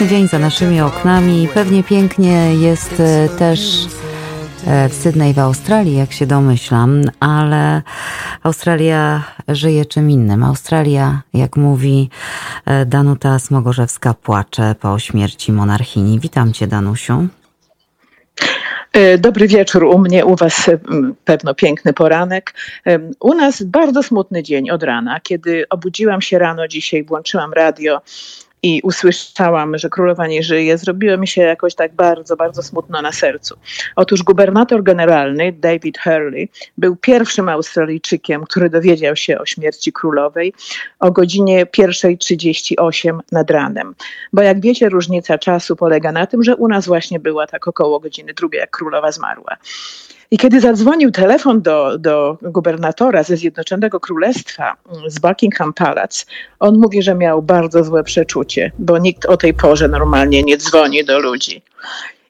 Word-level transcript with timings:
Piękny 0.00 0.16
dzień 0.16 0.28
za 0.28 0.38
naszymi 0.38 0.80
oknami. 0.80 1.48
Pewnie 1.54 1.84
pięknie 1.84 2.54
jest 2.54 3.00
e, 3.00 3.28
też 3.38 3.60
e, 4.66 4.88
w 4.88 4.94
Sydney 4.94 5.34
w 5.34 5.38
Australii, 5.38 5.96
jak 5.96 6.12
się 6.12 6.26
domyślam, 6.26 7.02
ale 7.20 7.82
Australia 8.42 9.24
żyje 9.48 9.84
czym 9.86 10.10
innym. 10.10 10.44
Australia, 10.44 11.22
jak 11.34 11.56
mówi 11.56 12.10
e, 12.66 12.86
Danuta 12.86 13.38
Smogorzewska, 13.38 14.14
płacze 14.14 14.74
po 14.80 14.98
śmierci 14.98 15.52
monarchini. 15.52 16.20
Witam 16.20 16.52
cię, 16.52 16.66
Danusiu. 16.66 17.26
Dobry 19.18 19.48
wieczór 19.48 19.84
u 19.84 19.98
mnie, 19.98 20.24
u 20.26 20.36
Was 20.36 20.70
pewno 21.24 21.54
piękny 21.54 21.92
poranek. 21.92 22.54
U 23.20 23.34
nas 23.34 23.62
bardzo 23.62 24.02
smutny 24.02 24.42
dzień 24.42 24.70
od 24.70 24.82
rana. 24.82 25.20
Kiedy 25.20 25.64
obudziłam 25.70 26.22
się 26.22 26.38
rano 26.38 26.68
dzisiaj, 26.68 27.04
włączyłam 27.04 27.52
radio 27.52 28.00
i 28.62 28.80
usłyszałam, 28.84 29.78
że 29.78 29.88
królowa 29.88 30.26
nie 30.26 30.42
żyje, 30.42 30.78
zrobiło 30.78 31.16
mi 31.16 31.28
się 31.28 31.42
jakoś 31.42 31.74
tak 31.74 31.94
bardzo, 31.94 32.36
bardzo 32.36 32.62
smutno 32.62 33.02
na 33.02 33.12
sercu. 33.12 33.54
Otóż 33.96 34.22
gubernator 34.22 34.82
generalny 34.82 35.52
David 35.52 35.98
Hurley 35.98 36.48
był 36.78 36.96
pierwszym 36.96 37.48
Australijczykiem, 37.48 38.44
który 38.44 38.70
dowiedział 38.70 39.16
się 39.16 39.38
o 39.38 39.46
śmierci 39.46 39.92
królowej 39.92 40.52
o 40.98 41.10
godzinie 41.10 41.66
1.38 41.66 43.18
nad 43.32 43.50
ranem. 43.50 43.94
Bo 44.32 44.42
jak 44.42 44.60
wiecie, 44.60 44.88
różnica 44.88 45.38
czasu 45.38 45.76
polega 45.76 46.12
na 46.12 46.26
tym, 46.26 46.42
że 46.44 46.56
u 46.56 46.68
nas 46.68 46.86
właśnie 46.86 47.20
była 47.20 47.46
tak 47.46 47.68
około 47.68 48.00
godziny 48.00 48.34
drugiej, 48.34 48.60
jak 48.60 48.70
królowa 48.70 49.12
zmarła. 49.12 49.56
I 50.32 50.38
kiedy 50.38 50.60
zadzwonił 50.60 51.10
telefon 51.10 51.62
do, 51.62 51.98
do 51.98 52.38
gubernatora 52.42 53.22
ze 53.22 53.36
Zjednoczonego 53.36 54.00
Królestwa 54.00 54.76
z 55.06 55.18
Buckingham 55.18 55.72
Palace, 55.72 56.26
on 56.60 56.78
mówi, 56.78 57.02
że 57.02 57.14
miał 57.14 57.42
bardzo 57.42 57.84
złe 57.84 58.04
przeczucie, 58.04 58.72
bo 58.78 58.98
nikt 58.98 59.26
o 59.26 59.36
tej 59.36 59.54
porze 59.54 59.88
normalnie 59.88 60.42
nie 60.42 60.56
dzwoni 60.56 61.04
do 61.04 61.18
ludzi. 61.18 61.62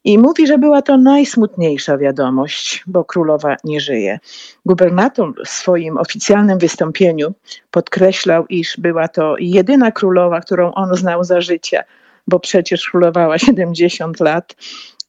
I 0.04 0.18
mówi, 0.18 0.46
że 0.46 0.58
była 0.58 0.82
to 0.82 0.96
najsmutniejsza 0.96 1.98
wiadomość, 1.98 2.82
bo 2.86 3.04
królowa 3.04 3.56
nie 3.64 3.80
żyje. 3.80 4.18
Gubernator 4.66 5.32
w 5.46 5.48
swoim 5.48 5.98
oficjalnym 5.98 6.58
wystąpieniu 6.58 7.34
podkreślał, 7.70 8.46
iż 8.46 8.76
była 8.78 9.08
to 9.08 9.34
jedyna 9.38 9.92
królowa, 9.92 10.40
którą 10.40 10.72
on 10.72 10.94
znał 10.94 11.24
za 11.24 11.40
życia, 11.40 11.82
bo 12.28 12.40
przecież 12.40 12.90
królowała 12.90 13.38
70 13.38 14.20
lat, 14.20 14.56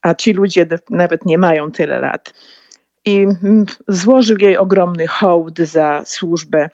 a 0.02 0.14
ci 0.14 0.32
ludzie 0.32 0.66
nawet 0.90 1.26
nie 1.26 1.38
mają 1.38 1.70
tyle 1.70 2.00
lat 2.00 2.32
i 3.04 3.26
złożył 3.88 4.36
jej 4.38 4.56
ogromny 4.56 5.06
hołd 5.06 5.58
za 5.58 6.02
służbę 6.04 6.68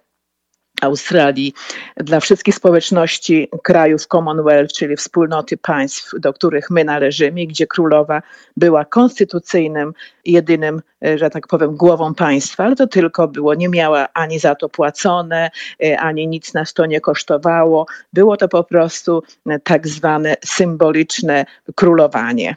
Australii 0.83 1.55
dla 1.97 2.21
wszystkich 2.21 2.55
społeczności 2.55 3.49
krajów 3.63 4.07
Commonwealth, 4.07 4.73
czyli 4.73 4.97
wspólnoty 4.97 5.57
państw, 5.57 6.11
do 6.21 6.33
których 6.33 6.71
my 6.71 6.85
należymy, 6.85 7.47
gdzie 7.47 7.67
królowa 7.67 8.23
była 8.57 8.85
konstytucyjnym, 8.85 9.93
jedynym, 10.25 10.83
e, 11.05 11.19
że 11.19 11.31
tak 11.31 11.47
powiem, 11.47 11.77
głową 11.77 12.15
państwa, 12.15 12.65
ale 12.65 12.77
to 12.77 12.87
tylko 12.87 13.29
było, 13.29 13.55
nie 13.55 13.69
miała 13.69 14.09
ani 14.15 14.39
za 14.39 14.55
to 14.55 14.69
płacone, 14.69 15.51
e, 15.85 16.01
ani 16.01 16.29
nic 16.29 16.55
nas 16.55 16.75
to 16.75 16.87
nie 16.87 17.01
kosztowało. 17.01 17.87
Było 18.13 18.37
to 18.37 18.49
po 18.49 18.65
prostu 18.65 19.23
e, 19.47 19.59
tak 19.59 19.89
zwane 19.89 20.37
symboliczne 20.45 21.47
królowanie. 21.75 22.57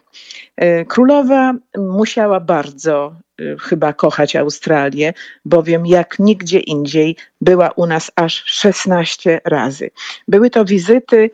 Królowa 0.87 1.53
musiała 1.77 2.39
bardzo 2.39 3.15
chyba 3.59 3.93
kochać 3.93 4.35
Australię, 4.35 5.13
bowiem 5.45 5.85
jak 5.85 6.19
nigdzie 6.19 6.59
indziej 6.59 7.15
była 7.41 7.69
u 7.69 7.85
nas 7.85 8.11
aż 8.15 8.43
16 8.45 9.41
razy. 9.45 9.91
Były 10.27 10.49
to 10.49 10.65
wizyty 10.65 11.29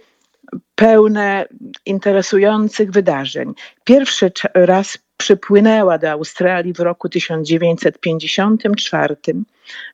pełne 0.76 1.46
interesujących 1.86 2.92
wydarzeń. 2.92 3.54
Pierwszy 3.84 4.32
raz 4.54 4.98
przypłynęła 5.18 5.98
do 5.98 6.12
Australii 6.12 6.73
w 6.73 6.80
roku 6.80 7.10
1954 7.10 9.16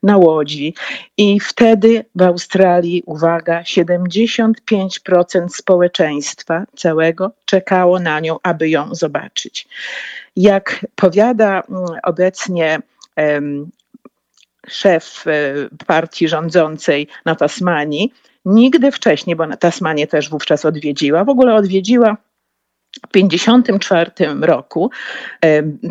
na 0.03 0.17
łodzi 0.17 0.73
i 1.17 1.39
wtedy 1.39 2.05
w 2.15 2.21
Australii, 2.21 3.03
uwaga, 3.05 3.61
75% 3.61 5.49
społeczeństwa 5.49 6.65
całego 6.75 7.31
czekało 7.45 7.99
na 7.99 8.19
nią, 8.19 8.37
aby 8.43 8.69
ją 8.69 8.95
zobaczyć. 8.95 9.67
Jak 10.35 10.85
powiada 10.95 11.63
mm, 11.69 11.85
obecnie 12.03 12.79
szef 14.67 15.23
e, 15.27 15.53
partii 15.87 16.27
rządzącej 16.27 17.07
na 17.25 17.35
Tasmanii, 17.35 18.13
nigdy 18.45 18.91
wcześniej, 18.91 19.35
bo 19.35 19.57
Tasmanię 19.57 20.07
też 20.07 20.29
wówczas 20.29 20.65
odwiedziła, 20.65 21.23
w 21.23 21.29
ogóle 21.29 21.55
odwiedziła 21.55 22.17
1954 23.11 24.11
roku 24.41 24.91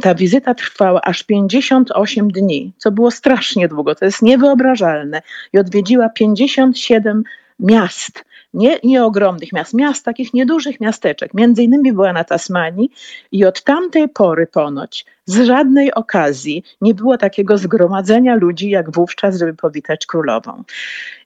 ta 0.03 0.15
wizyta 0.15 0.55
trwała 0.55 1.01
aż 1.01 1.23
58 1.23 2.31
dni, 2.31 2.73
co 2.79 2.91
było 2.91 3.11
strasznie 3.11 3.69
długo, 3.69 3.95
to 3.95 4.05
jest 4.05 4.23
niewyobrażalne. 4.23 5.23
I 5.53 5.59
odwiedziła 5.59 6.09
57 6.09 7.25
miast 7.61 8.25
nie, 8.55 8.79
nie 8.85 9.05
ogromnych 9.05 9.53
miast, 9.53 9.75
miast, 9.75 10.05
takich 10.05 10.35
niedużych 10.35 10.81
miasteczek. 10.81 11.35
Między 11.35 11.63
innymi 11.63 11.93
była 11.93 12.13
na 12.13 12.25
Tasmanii 12.25 12.91
i 13.33 13.45
od 13.45 13.63
tamtej 13.63 14.09
pory 14.09 14.47
ponoć 14.47 15.07
z 15.27 15.47
żadnej 15.47 15.95
okazji 15.95 16.63
nie 16.81 16.95
było 16.95 17.19
takiego 17.19 17.59
zgromadzenia 17.59 18.35
ludzi 18.35 18.71
jak 18.71 18.93
wówczas, 18.93 19.39
żeby 19.39 19.55
powitać 19.55 20.07
królową. 20.07 20.65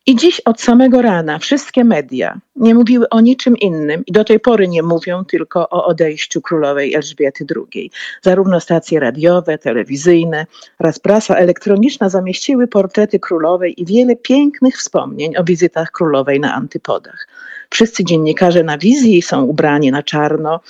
I 0.08 0.16
dziś 0.16 0.40
od 0.40 0.60
samego 0.60 1.02
rana 1.02 1.38
wszystkie 1.38 1.84
media 1.84 2.40
nie 2.56 2.74
mówiły 2.74 3.08
o 3.08 3.20
niczym 3.20 3.56
innym 3.56 4.02
i 4.06 4.12
do 4.12 4.24
tej 4.24 4.40
pory 4.40 4.68
nie 4.68 4.82
mówią 4.82 5.24
tylko 5.24 5.68
o 5.68 5.86
odejściu 5.86 6.40
królowej 6.40 6.94
Elżbiety 6.94 7.46
II. 7.56 7.90
Zarówno 8.22 8.60
stacje 8.60 9.00
radiowe, 9.00 9.58
telewizyjne 9.58 10.46
oraz 10.78 10.98
prasa 10.98 11.36
elektroniczna 11.36 12.08
zamieściły 12.08 12.68
portrety 12.68 13.18
królowej 13.18 13.82
i 13.82 13.86
wiele 13.86 14.16
pięknych 14.16 14.76
wspomnień 14.76 15.36
o 15.36 15.44
wizytach 15.44 15.90
królowej 15.90 16.40
na 16.40 16.54
antypodach. 16.54 17.26
Wszyscy 17.76 18.04
dziennikarze 18.04 18.62
na 18.62 18.78
wizji 18.78 19.22
są 19.22 19.42
ubrani 19.42 19.90
na 19.90 20.02
czarno 20.02 20.60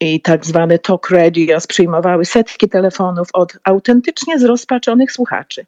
i 0.00 0.20
tak 0.20 0.46
zwane 0.46 0.78
talk 0.78 1.10
radios 1.10 1.66
przyjmowały 1.66 2.24
setki 2.24 2.68
telefonów 2.68 3.28
od 3.32 3.58
autentycznie 3.64 4.38
zrozpaczonych 4.38 5.12
słuchaczy. 5.12 5.66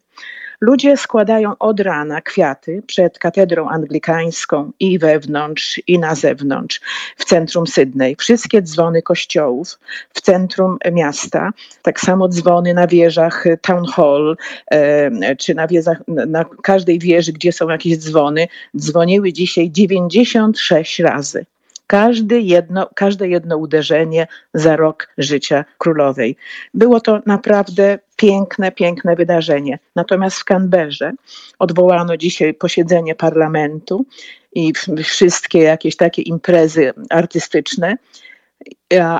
Ludzie 0.61 0.97
składają 0.97 1.57
od 1.59 1.79
rana 1.79 2.21
kwiaty 2.21 2.83
przed 2.87 3.19
katedrą 3.19 3.69
anglikańską 3.69 4.71
i 4.79 4.99
wewnątrz, 4.99 5.81
i 5.87 5.99
na 5.99 6.15
zewnątrz, 6.15 6.81
w 7.17 7.25
centrum 7.25 7.67
Sydney. 7.67 8.15
Wszystkie 8.15 8.61
dzwony 8.61 9.01
kościołów 9.01 9.79
w 10.13 10.21
centrum 10.21 10.77
miasta, 10.91 11.51
tak 11.81 11.99
samo 11.99 12.27
dzwony 12.27 12.73
na 12.73 12.87
wieżach 12.87 13.45
Town 13.61 13.85
Hall, 13.85 14.37
e, 14.71 15.35
czy 15.35 15.55
na, 15.55 15.67
wieżach, 15.67 16.01
na 16.07 16.45
każdej 16.63 16.99
wieży, 16.99 17.33
gdzie 17.33 17.51
są 17.51 17.69
jakieś 17.69 17.97
dzwony, 17.97 18.47
dzwoniły 18.77 19.33
dzisiaj 19.33 19.71
96 19.71 20.99
razy. 20.99 21.45
Każdy 21.87 22.41
jedno, 22.41 22.89
każde 22.95 23.27
jedno 23.27 23.57
uderzenie 23.57 24.27
za 24.53 24.75
rok 24.75 25.07
życia 25.17 25.65
królowej. 25.77 26.35
Było 26.73 26.99
to 26.99 27.21
naprawdę 27.25 27.99
piękne, 28.15 28.71
piękne 28.71 29.15
wydarzenie. 29.15 29.79
Natomiast 29.95 30.37
w 30.37 30.43
Canberrze 30.43 31.11
odwołano 31.59 32.17
dzisiaj 32.17 32.53
posiedzenie 32.53 33.15
parlamentu 33.15 34.05
i 34.53 34.73
wszystkie 35.03 35.59
jakieś 35.59 35.95
takie 35.95 36.21
imprezy 36.21 36.93
artystyczne. 37.09 37.97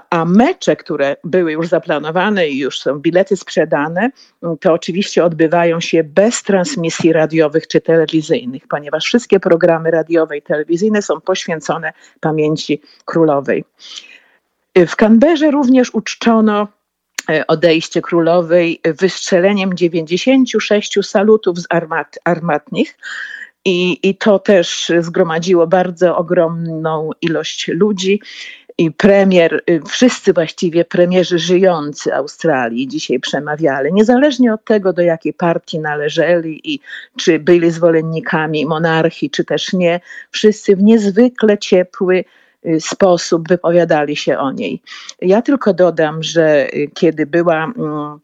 A, 0.09 0.25
mecze, 0.25 0.75
które 0.75 1.15
były 1.23 1.51
już 1.51 1.67
zaplanowane 1.67 2.47
i 2.47 2.57
już 2.57 2.79
są 2.79 2.99
bilety 2.99 3.37
sprzedane, 3.37 4.09
to 4.61 4.73
oczywiście 4.73 5.25
odbywają 5.25 5.79
się 5.79 6.03
bez 6.03 6.43
transmisji 6.43 7.13
radiowych 7.13 7.67
czy 7.67 7.81
telewizyjnych, 7.81 8.67
ponieważ 8.67 9.05
wszystkie 9.05 9.39
programy 9.39 9.91
radiowe 9.91 10.37
i 10.37 10.41
telewizyjne 10.41 11.01
są 11.01 11.21
poświęcone 11.21 11.93
pamięci 12.19 12.81
królowej. 13.05 13.63
W 14.87 14.95
Canberrze 14.95 15.51
również 15.51 15.93
uczczono 15.93 16.67
e, 17.29 17.47
odejście 17.47 18.01
królowej 18.01 18.81
wystrzeleniem 18.85 19.73
96 19.77 20.97
salutów 21.01 21.59
z 21.59 21.65
armat, 21.69 22.19
armatnich. 22.23 22.97
I, 23.65 24.09
I 24.09 24.17
to 24.17 24.39
też 24.39 24.91
zgromadziło 24.99 25.67
bardzo 25.67 26.17
ogromną 26.17 27.09
ilość 27.21 27.67
ludzi 27.67 28.21
i 28.77 28.91
premier, 28.91 29.63
y, 29.69 29.81
wszyscy 29.87 30.33
właściwie 30.33 30.85
premierzy 30.85 31.39
żyjący 31.39 32.13
Australii 32.15 32.87
dzisiaj 32.87 33.19
przemawiali, 33.19 33.93
niezależnie 33.93 34.53
od 34.53 34.65
tego, 34.65 34.93
do 34.93 35.01
jakiej 35.01 35.33
partii 35.33 35.79
należeli 35.79 36.73
i 36.73 36.79
czy 37.17 37.39
byli 37.39 37.71
zwolennikami 37.71 38.65
monarchii, 38.65 39.29
czy 39.29 39.45
też 39.45 39.73
nie, 39.73 39.99
wszyscy 40.31 40.75
w 40.75 40.83
niezwykle 40.83 41.57
ciepły 41.57 42.23
y, 42.65 42.81
sposób 42.81 43.47
wypowiadali 43.47 44.15
się 44.15 44.37
o 44.37 44.51
niej. 44.51 44.81
Ja 45.21 45.41
tylko 45.41 45.73
dodam, 45.73 46.23
że 46.23 46.67
y, 46.73 46.91
kiedy 46.93 47.25
była 47.25 47.63
mm, 47.63 48.19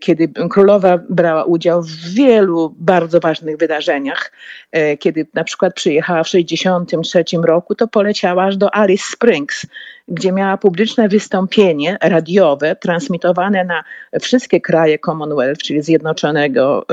kiedy 0.00 0.28
królowa 0.50 0.98
brała 1.08 1.44
udział 1.44 1.82
w 1.82 2.14
wielu 2.14 2.74
bardzo 2.78 3.20
ważnych 3.20 3.56
wydarzeniach. 3.56 4.32
E, 4.72 4.96
kiedy 4.96 5.26
na 5.34 5.44
przykład 5.44 5.74
przyjechała 5.74 6.24
w 6.24 6.30
1963 6.30 7.36
roku, 7.46 7.74
to 7.74 7.88
poleciała 7.88 8.44
aż 8.44 8.56
do 8.56 8.74
Alice 8.74 9.04
Springs, 9.12 9.66
gdzie 10.10 10.32
miała 10.32 10.56
publiczne 10.56 11.08
wystąpienie 11.08 11.96
radiowe, 12.02 12.76
transmitowane 12.76 13.64
na 13.64 13.84
wszystkie 14.20 14.60
kraje 14.60 14.98
Commonwealth, 14.98 15.62
czyli 15.62 15.82
Zjednoczonego, 15.82 16.86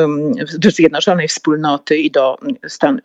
Zjednoczonej 0.68 1.28
Wspólnoty 1.28 1.98
i 1.98 2.12
do, 2.12 2.38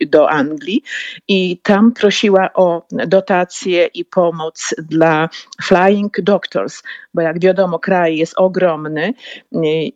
do 0.07 0.29
Anglii. 0.29 0.83
I 1.27 1.57
tam 1.63 1.91
prosiła 1.91 2.49
o 2.53 2.85
dotacje 3.07 3.85
i 3.85 4.05
pomoc 4.05 4.75
dla 4.77 5.29
Flying 5.63 6.21
Doctors, 6.21 6.83
bo 7.13 7.21
jak 7.21 7.39
wiadomo, 7.39 7.79
kraj 7.79 8.17
jest 8.17 8.33
ogromny 8.37 9.13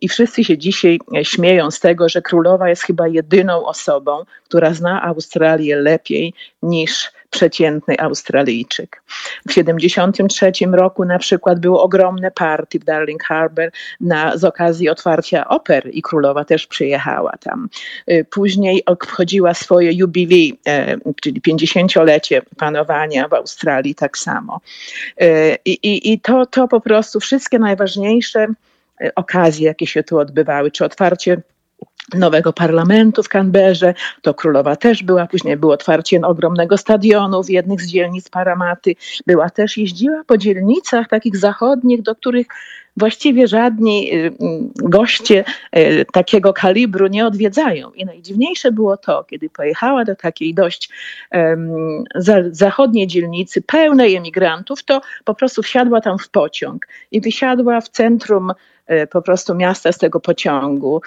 i 0.00 0.08
wszyscy 0.08 0.44
się 0.44 0.58
dzisiaj 0.58 0.98
śmieją 1.22 1.70
z 1.70 1.80
tego, 1.80 2.08
że 2.08 2.22
królowa 2.22 2.68
jest 2.68 2.82
chyba 2.82 3.08
jedyną 3.08 3.66
osobą, 3.66 4.24
która 4.44 4.74
zna 4.74 5.02
Australię 5.02 5.76
lepiej 5.76 6.34
niż 6.62 7.10
przeciętny 7.30 7.98
Australijczyk. 7.98 9.02
W 9.40 9.48
1973 9.48 10.52
roku 10.72 11.04
na 11.04 11.18
przykład 11.18 11.60
było 11.60 11.82
ogromne 11.82 12.30
party 12.30 12.78
w 12.78 12.84
Darling 12.84 13.24
Harbour 13.24 13.70
na, 14.00 14.36
z 14.36 14.44
okazji 14.44 14.88
otwarcia 14.88 15.48
oper 15.48 15.88
i 15.92 16.02
królowa 16.02 16.44
też 16.44 16.66
przyjechała 16.66 17.32
tam. 17.40 17.68
Y, 18.10 18.26
później 18.30 18.84
obchodziła 18.84 19.54
swoje 19.54 19.92
jubilei, 19.92 20.58
e, 20.66 20.96
czyli 21.22 21.40
50-lecie 21.40 22.42
panowania 22.56 23.28
w 23.28 23.34
Australii 23.34 23.94
tak 23.94 24.18
samo. 24.18 24.60
E, 25.20 25.56
I, 25.64 25.70
i, 25.70 26.12
i 26.12 26.20
to, 26.20 26.46
to 26.46 26.68
po 26.68 26.80
prostu 26.80 27.20
wszystkie 27.20 27.58
najważniejsze 27.58 28.46
e, 29.00 29.14
okazje, 29.14 29.66
jakie 29.66 29.86
się 29.86 30.02
tu 30.02 30.18
odbywały, 30.18 30.70
czy 30.70 30.84
otwarcie 30.84 31.42
nowego 32.14 32.52
parlamentu 32.52 33.22
w 33.22 33.28
Canberrze, 33.28 33.94
to 34.22 34.34
królowa 34.34 34.76
też 34.76 35.02
była, 35.02 35.26
później 35.26 35.56
było 35.56 35.72
otwarcie 35.72 36.20
ogromnego 36.20 36.76
stadionu 36.76 37.42
w 37.42 37.50
jednych 37.50 37.82
z 37.82 37.86
dzielnic 37.86 38.28
Paramaty, 38.28 38.94
była 39.26 39.50
też, 39.50 39.76
jeździła 39.76 40.22
po 40.26 40.38
dzielnicach 40.38 41.08
takich 41.08 41.36
zachodnich, 41.36 42.02
do 42.02 42.14
których 42.14 42.46
właściwie 42.98 43.46
żadni 43.46 44.14
y, 44.14 44.32
mm, 44.40 44.70
goście 44.76 45.44
y, 45.76 46.06
takiego 46.12 46.52
kalibru 46.52 47.06
nie 47.06 47.26
odwiedzają. 47.26 47.92
I 47.92 48.04
najdziwniejsze 48.04 48.72
było 48.72 48.96
to, 48.96 49.24
kiedy 49.24 49.50
pojechała 49.50 50.04
do 50.04 50.16
takiej 50.16 50.54
dość 50.54 50.90
um, 51.32 52.04
zachodniej 52.50 53.06
dzielnicy, 53.06 53.62
pełnej 53.62 54.16
emigrantów, 54.16 54.84
to 54.84 55.00
po 55.24 55.34
prostu 55.34 55.62
wsiadła 55.62 56.00
tam 56.00 56.18
w 56.18 56.28
pociąg 56.28 56.86
i 57.10 57.20
wysiadła 57.20 57.80
w 57.80 57.88
centrum 57.88 58.52
y, 58.90 59.06
po 59.06 59.22
prostu 59.22 59.54
miasta 59.54 59.92
z 59.92 59.98
tego 59.98 60.20
pociągu. 60.20 61.00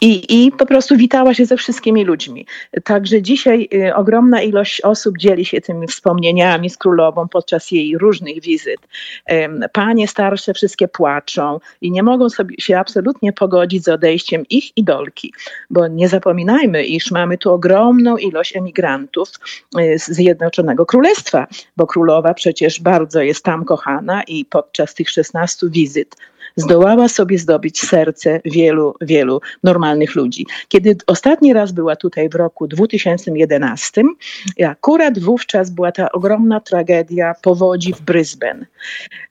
I 0.00 0.52
po 0.58 0.66
prostu 0.66 0.96
witała 0.96 1.34
się 1.34 1.46
ze 1.46 1.56
wszystkimi 1.56 2.04
ludźmi. 2.04 2.46
Także 2.84 3.22
dzisiaj 3.22 3.68
y, 3.74 3.94
ogromna 3.94 4.42
ilość 4.42 4.80
osób 4.80 5.18
dzieli 5.18 5.44
się 5.44 5.60
tymi 5.60 5.86
wspomnieniami 5.86 6.70
z 6.70 6.76
królową 6.76 7.28
podczas 7.28 7.70
jej 7.70 7.98
różnych 7.98 8.40
wizyt. 8.40 8.80
Panie 9.72 10.08
starsze 10.08 10.54
wszystkie 10.54 10.88
płaczą 10.88 11.60
i 11.80 11.90
nie 11.90 12.02
mogą 12.02 12.30
sobie 12.30 12.54
się 12.58 12.78
absolutnie 12.78 13.32
pogodzić 13.32 13.84
z 13.84 13.88
odejściem 13.88 14.44
ich 14.50 14.76
idolki, 14.76 15.32
bo 15.70 15.88
nie 15.88 16.08
zapominajmy, 16.08 16.84
iż 16.84 17.10
mamy 17.10 17.38
tu 17.38 17.52
ogromną 17.52 18.16
ilość 18.16 18.56
emigrantów 18.56 19.28
y, 19.80 19.98
z 19.98 20.06
Zjednoczonego 20.06 20.86
Królestwa, 20.86 21.46
bo 21.76 21.86
królowa 21.86 22.34
przecież 22.34 22.80
bardzo 22.80 23.22
jest 23.22 23.44
tam 23.44 23.64
kochana 23.64 24.22
i 24.22 24.44
podczas 24.44 24.94
tych 24.94 25.10
16 25.10 25.66
wizyt 25.70 26.16
zdołała 26.58 27.08
sobie 27.08 27.38
zdobyć 27.38 27.80
serce 27.80 28.40
wielu, 28.44 28.94
wielu 29.00 29.40
normalnych 29.64 30.14
ludzi. 30.14 30.46
Kiedy 30.68 30.96
ostatni 31.06 31.52
raz 31.52 31.72
była 31.72 31.96
tutaj 31.96 32.28
w 32.28 32.34
roku 32.34 32.66
2011, 32.66 34.02
akurat 34.66 35.18
wówczas 35.18 35.70
była 35.70 35.92
ta 35.92 36.12
ogromna 36.12 36.60
tragedia 36.60 37.34
powodzi 37.42 37.92
w 37.92 38.00
Brisbane. 38.00 38.66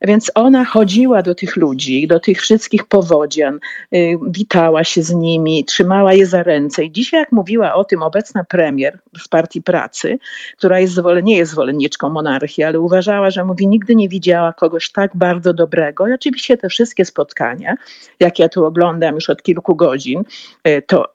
Więc 0.01 0.31
ona 0.35 0.65
chodziła 0.65 1.21
do 1.21 1.35
tych 1.35 1.55
ludzi, 1.55 2.07
do 2.07 2.19
tych 2.19 2.41
wszystkich 2.41 2.85
powodzian, 2.85 3.59
y, 3.95 4.17
witała 4.27 4.83
się 4.83 5.03
z 5.03 5.13
nimi, 5.13 5.65
trzymała 5.65 6.13
je 6.13 6.25
za 6.25 6.43
ręce. 6.43 6.83
I 6.83 6.91
dzisiaj, 6.91 7.19
jak 7.19 7.31
mówiła 7.31 7.73
o 7.73 7.83
tym 7.83 8.03
obecna 8.03 8.43
premier 8.43 8.99
z 9.23 9.27
Partii 9.27 9.61
Pracy, 9.61 10.19
która 10.57 10.79
jest 10.79 10.97
nie 11.23 11.37
jest 11.37 11.51
zwolenniczką 11.51 12.09
monarchii, 12.09 12.63
ale 12.63 12.79
uważała, 12.79 13.29
że 13.29 13.45
mówi, 13.45 13.67
nigdy 13.67 13.95
nie 13.95 14.09
widziała 14.09 14.53
kogoś 14.53 14.91
tak 14.91 15.15
bardzo 15.15 15.53
dobrego. 15.53 16.07
I 16.07 16.13
oczywiście 16.13 16.57
te 16.57 16.69
wszystkie 16.69 17.05
spotkania, 17.17 17.75
jak 18.19 18.39
ja 18.39 18.49
tu 18.49 18.65
oglądam 18.65 19.15
już 19.15 19.29
od 19.29 19.41
kilku 19.41 19.75
godzin, 19.75 20.23
e, 20.63 20.81
to 20.81 21.05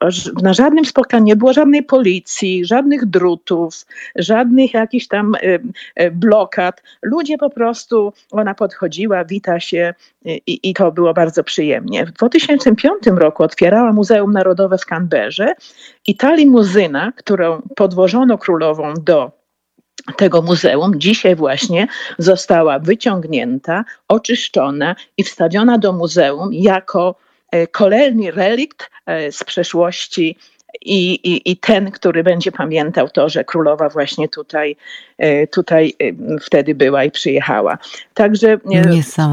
na 0.43 0.53
żadnym 0.53 0.85
spotkaniu 0.85 1.25
nie 1.25 1.37
było 1.37 1.53
żadnej 1.53 1.83
policji, 1.83 2.65
żadnych 2.65 3.07
drutów, 3.07 3.87
żadnych 4.17 4.75
jakichś 4.75 5.07
tam 5.07 5.35
e, 5.35 5.39
e, 5.95 6.11
blokad. 6.11 6.83
Ludzie 7.03 7.39
po 7.39 7.51
prostu, 7.51 8.13
ona 8.31 8.55
podchodziła, 8.55 9.25
wita 9.25 9.61
się 9.61 9.95
i, 10.25 10.61
i 10.63 10.75
to 10.75 10.93
było 10.93 11.15
bardzo 11.15 11.45
przyjemnie. 11.45 12.07
W 12.07 12.11
2005 12.11 13.07
roku 13.07 13.43
otwierała 13.43 13.93
Muzeum 13.93 14.33
Narodowe 14.33 14.79
w 14.79 14.85
Canberrze 14.85 15.55
i 16.07 16.17
ta 16.17 16.35
limuzyna, 16.35 17.13
którą 17.17 17.63
podwożono 17.77 18.39
królową 18.39 18.95
do 18.95 19.42
tego 20.17 20.43
muzeum 20.43 20.93
dzisiaj 21.01 21.37
właśnie 21.37 21.87
została 22.19 22.79
wyciągnięta, 22.79 23.85
oczyszczona 24.09 24.97
i 25.17 25.25
wstawiona 25.25 25.79
do 25.79 25.93
muzeum 25.93 26.53
jako 26.53 27.15
e, 27.51 27.67
kolejny 27.67 28.31
relikt 28.31 28.91
e, 29.07 29.33
z 29.33 29.45
przeszłości 29.45 30.37
i, 30.81 31.13
i, 31.13 31.51
i 31.51 31.57
ten, 31.57 31.91
który 31.91 32.23
będzie 32.23 32.53
pamiętał 32.53 33.09
to, 33.09 33.29
że 33.29 33.45
królowa 33.45 33.89
właśnie 33.89 34.29
tutaj, 34.29 34.77
e, 35.19 35.47
tutaj 35.47 35.95
wtedy 36.41 36.75
była 36.75 37.05
i 37.05 37.11
przyjechała. 37.11 37.79
Także 38.15 38.59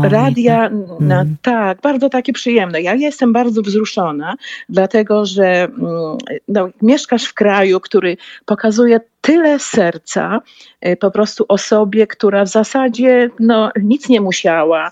radia, 0.03 0.69
na, 0.99 1.21
mm. 1.21 1.35
tak, 1.41 1.81
bardzo 1.81 2.09
takie 2.09 2.33
przyjemne. 2.33 2.81
Ja 2.81 2.95
jestem 2.95 3.33
bardzo 3.33 3.61
wzruszona, 3.61 4.35
dlatego 4.69 5.25
że 5.25 5.63
mm, 5.63 6.17
no, 6.47 6.69
mieszkasz 6.81 7.25
w 7.25 7.33
kraju, 7.33 7.79
który 7.79 8.17
pokazuje 8.45 8.99
tyle 9.21 9.59
serca 9.59 10.41
e, 10.81 10.95
po 10.95 11.11
prostu 11.11 11.45
osobie, 11.47 12.07
która 12.07 12.45
w 12.45 12.49
zasadzie 12.49 13.29
no, 13.39 13.71
nic 13.81 14.09
nie 14.09 14.21
musiała. 14.21 14.91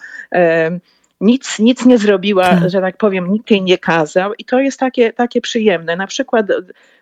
Nic, 1.21 1.59
nic 1.59 1.85
nie 1.85 1.97
zrobiła, 1.97 2.43
tak. 2.43 2.69
że 2.69 2.81
tak 2.81 2.97
powiem, 2.97 3.31
nikt 3.31 3.51
jej 3.51 3.61
nie 3.61 3.77
kazał 3.77 4.33
i 4.33 4.45
to 4.45 4.59
jest 4.59 4.79
takie, 4.79 5.13
takie 5.13 5.41
przyjemne. 5.41 5.95
Na 5.95 6.07
przykład 6.07 6.45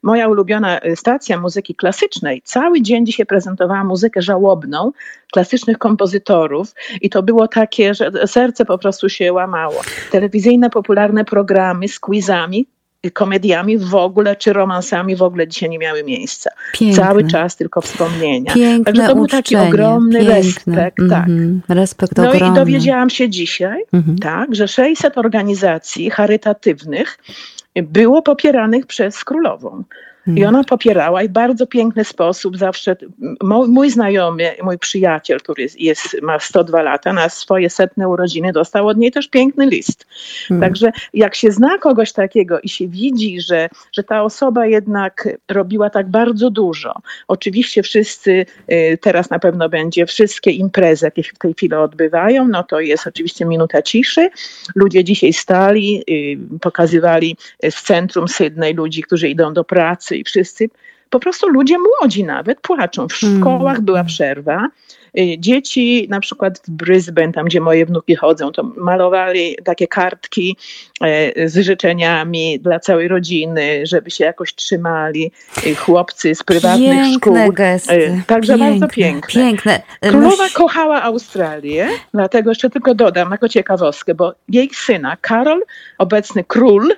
moja 0.03 0.27
ulubiona 0.27 0.79
stacja 0.95 1.39
muzyki 1.39 1.75
klasycznej 1.75 2.41
cały 2.41 2.81
dzień 2.81 3.05
dzisiaj 3.05 3.25
prezentowała 3.25 3.83
muzykę 3.83 4.21
żałobną 4.21 4.91
klasycznych 5.31 5.77
kompozytorów 5.77 6.73
i 7.01 7.09
to 7.09 7.23
było 7.23 7.47
takie, 7.47 7.93
że 7.93 8.11
serce 8.27 8.65
po 8.65 8.77
prostu 8.77 9.09
się 9.09 9.33
łamało. 9.33 9.81
Telewizyjne 10.11 10.69
popularne 10.69 11.25
programy 11.25 11.87
z 11.87 11.99
quizami, 11.99 12.65
komediami 13.11 13.77
w 13.77 13.95
ogóle, 13.95 14.35
czy 14.35 14.53
romansami 14.53 15.15
w 15.15 15.21
ogóle 15.21 15.47
dzisiaj 15.47 15.69
nie 15.69 15.79
miały 15.79 16.03
miejsca. 16.03 16.49
Piękne. 16.73 17.03
Cały 17.03 17.27
czas 17.27 17.55
tylko 17.55 17.81
wspomnienia. 17.81 18.53
Piękne 18.53 18.93
Także 18.93 19.07
to 19.07 19.15
był 19.15 19.27
taki 19.27 19.55
ogromny 19.55 20.19
Piękne. 20.19 20.35
respekt. 20.35 20.99
Mm 20.99 21.09
-hmm. 21.09 21.13
tak. 21.13 21.27
Mhm. 21.27 21.61
Respekt 21.69 22.17
no 22.17 22.29
ogromny. 22.29 22.47
i 22.47 22.55
dowiedziałam 22.55 23.09
się 23.09 23.29
dzisiaj, 23.29 23.83
mm 23.93 24.05
-hmm. 24.05 24.19
tak, 24.21 24.55
że 24.55 24.67
600 24.67 25.17
organizacji 25.17 26.09
charytatywnych 26.09 27.17
było 27.75 28.21
popieranych 28.21 28.85
przez 28.85 29.23
królową. 29.23 29.83
I 30.27 30.45
ona 30.45 30.63
popierała 30.63 31.23
i 31.23 31.29
w 31.29 31.31
bardzo 31.31 31.67
piękny 31.67 32.03
sposób 32.03 32.57
zawsze, 32.57 32.95
mój, 33.43 33.67
mój 33.67 33.89
znajomy, 33.89 34.55
mój 34.63 34.77
przyjaciel, 34.77 35.39
który 35.39 35.63
jest, 35.63 35.79
jest, 35.79 36.21
ma 36.21 36.39
102 36.39 36.81
lata, 36.81 37.13
na 37.13 37.29
swoje 37.29 37.69
setne 37.69 38.09
urodziny 38.09 38.51
dostał 38.51 38.87
od 38.87 38.97
niej 38.97 39.11
też 39.11 39.27
piękny 39.27 39.65
list. 39.65 40.05
Hmm. 40.47 40.69
Także 40.69 40.91
jak 41.13 41.35
się 41.35 41.51
zna 41.51 41.77
kogoś 41.77 42.11
takiego 42.13 42.59
i 42.59 42.69
się 42.69 42.87
widzi, 42.87 43.41
że, 43.41 43.69
że 43.91 44.03
ta 44.03 44.23
osoba 44.23 44.65
jednak 44.65 45.29
robiła 45.51 45.89
tak 45.89 46.09
bardzo 46.09 46.49
dużo. 46.49 46.93
Oczywiście 47.27 47.83
wszyscy, 47.83 48.45
y, 48.71 48.97
teraz 49.01 49.29
na 49.29 49.39
pewno 49.39 49.69
będzie 49.69 50.05
wszystkie 50.05 50.51
imprezy, 50.51 51.05
jakie 51.05 51.23
się 51.23 51.31
w 51.35 51.39
tej 51.39 51.53
chwili 51.53 51.73
odbywają, 51.73 52.47
no 52.47 52.63
to 52.63 52.79
jest 52.79 53.07
oczywiście 53.07 53.45
minuta 53.45 53.81
ciszy. 53.81 54.29
Ludzie 54.75 55.03
dzisiaj 55.03 55.33
stali, 55.33 56.03
y, 56.09 56.59
pokazywali 56.61 57.37
w 57.63 57.81
centrum 57.81 58.27
Sydney 58.27 58.73
ludzi, 58.73 59.03
którzy 59.03 59.29
idą 59.29 59.53
do 59.53 59.63
pracy 59.63 60.14
i 60.17 60.23
wszyscy 60.23 60.69
po 61.09 61.19
prostu 61.19 61.47
ludzie 61.49 61.75
młodzi 61.79 62.23
nawet 62.23 62.61
płaczą. 62.61 63.07
W 63.07 63.23
Mm. 63.23 63.39
szkołach 63.39 63.81
była 63.81 64.03
przerwa. 64.03 64.67
Y, 65.19 65.35
Dzieci 65.39 66.07
na 66.09 66.19
przykład 66.19 66.59
w 66.67 66.71
Brisbane, 66.71 67.31
tam 67.33 67.45
gdzie 67.45 67.61
moje 67.61 67.85
wnuki 67.85 68.15
chodzą, 68.15 68.51
to 68.51 68.63
malowali 68.63 69.57
takie 69.63 69.87
kartki 69.87 70.57
e, 71.01 71.49
z 71.49 71.57
życzeniami 71.57 72.59
dla 72.59 72.79
całej 72.79 73.07
rodziny, 73.07 73.81
żeby 73.85 74.11
się 74.11 74.25
jakoś 74.25 74.55
trzymali. 74.55 75.31
Y, 75.67 75.75
Chłopcy 75.75 76.35
z 76.35 76.43
prywatnych 76.43 76.89
Piękne 76.89 77.13
szkół. 77.43 77.53
gesty. 77.53 77.93
E, 78.07 78.21
Także 78.27 78.57
bardzo 78.57 78.87
piękne. 78.87 79.41
Piękne. 79.43 79.81
E, 80.01 80.09
Królowa 80.09 80.43
musi- 80.43 80.53
kochała 80.55 81.01
Australię, 81.03 81.87
dlatego 82.13 82.51
jeszcze 82.51 82.69
tylko 82.69 82.95
dodam 82.95 83.31
jako 83.31 83.49
ciekawostkę, 83.49 84.15
bo 84.15 84.33
jej 84.49 84.69
syna 84.73 85.17
Karol, 85.21 85.61
obecny 85.97 86.43
król, 86.47 86.91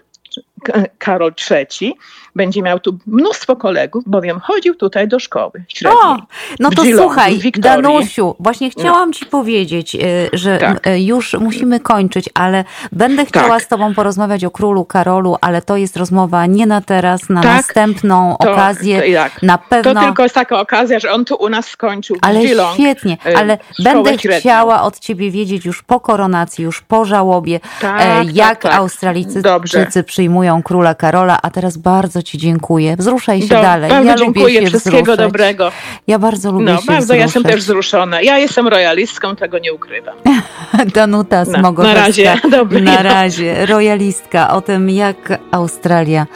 Karol 0.97 1.33
III, 1.51 1.93
będzie 2.35 2.61
miał 2.61 2.79
tu 2.79 2.97
mnóstwo 3.07 3.55
kolegów, 3.55 4.03
bowiem 4.07 4.39
chodził 4.39 4.75
tutaj 4.75 5.07
do 5.07 5.19
szkoły 5.19 5.51
średniej. 5.67 6.01
O, 6.03 6.17
no 6.59 6.69
to 6.69 6.83
Geelongu, 6.83 7.03
słuchaj. 7.07 7.39
Danusiu, 7.57 8.35
właśnie 8.39 8.69
chciałam 8.69 9.13
ci 9.13 9.25
powiedzieć, 9.25 9.95
y, 9.95 9.99
że 10.33 10.57
Tak. 10.57 10.87
y, 10.87 10.99
już 11.01 11.33
musimy 11.33 11.79
kończyć, 11.79 12.29
ale 12.33 12.63
będę 12.91 13.25
chciała 13.25 13.49
Tak. 13.49 13.63
z 13.63 13.67
tobą 13.67 13.93
porozmawiać 13.93 14.45
o 14.45 14.51
królu 14.51 14.85
Karolu, 14.85 15.37
ale 15.41 15.61
to 15.61 15.77
jest 15.77 15.97
rozmowa 15.97 16.45
nie 16.45 16.65
na 16.65 16.81
teraz, 16.81 17.29
na 17.29 17.41
Tak. 17.41 17.55
następną 17.55 18.35
To- 18.41 18.51
okazję. 18.51 19.01
to 19.01 19.13
tak. 19.23 19.43
Na 19.43 19.57
To 19.57 19.63
pewno. 19.69 20.01
tylko 20.03 20.23
jest 20.23 20.35
taka 20.35 20.59
okazja, 20.59 20.99
że 20.99 21.11
on 21.11 21.25
tu 21.25 21.35
u 21.35 21.49
nas 21.49 21.65
skończył 21.67 22.17
Ale 22.21 22.39
Geelong, 22.41 22.73
świetnie, 22.73 23.17
y, 23.27 23.37
ale 23.37 23.57
będę 23.83 24.19
średnią. 24.19 24.39
chciała 24.39 24.81
od 24.81 24.99
ciebie 24.99 25.31
wiedzieć 25.31 25.65
już 25.65 25.83
po 25.83 25.99
koronacji, 25.99 26.63
już 26.63 26.81
po 26.81 27.05
żałobie, 27.05 27.59
Tak, 27.81 28.01
e, 28.01 28.05
tak, 28.25 28.35
jak 28.35 28.61
tak. 28.61 28.73
Australijczycy 28.75 29.41
Dobrze. 29.41 29.87
przyjmują 30.05 30.56
króla 30.63 30.95
Karola, 30.95 31.37
a 31.41 31.49
teraz 31.49 31.77
bardzo 31.77 32.23
ci 32.23 32.37
dziękuję. 32.37 32.95
Wzruszaj 32.97 33.41
się 33.41 33.55
Do- 33.55 33.61
dalej. 33.61 33.89
Bardzo 33.89 34.09
ja 34.09 34.15
dziękuję, 34.15 34.55
lubię 34.59 34.67
wszystkiego 34.69 34.97
wzruszać. 34.97 35.19
dobrego. 35.19 35.71
Ja 36.07 36.19
bardzo 36.19 36.51
lubię 36.51 36.65
No, 36.65 36.77
się 36.81 36.85
bardzo, 36.87 37.13
ja 37.13 37.21
jestem 37.23 37.43
wzruszać. 37.43 37.55
też 37.55 37.61
wzruszona. 37.65 38.21
Ja 38.21 38.37
jestem 38.37 38.67
royalistką, 38.67 39.35
tego 39.35 39.59
nie 39.59 39.73
ukrywam. 39.73 40.15
Danuta 40.95 41.43
No, 41.45 41.59
Smogorzewska. 41.59 41.99
na 42.01 42.05
razie. 42.07 42.35
Dobrej 42.51 42.83
Na 42.83 43.03
razie. 43.03 43.65
Royalistka 43.65 44.49
o 44.53 44.61
tym, 44.61 44.89
jak 44.89 45.39
Australia 45.51 46.27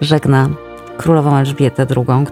żegna 0.00 0.48
królową 0.96 1.36
Elżbietę 1.36 1.86
II, 1.96 2.26